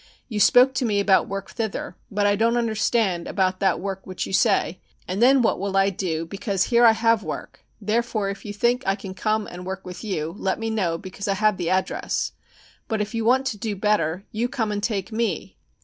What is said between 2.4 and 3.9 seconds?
understand about that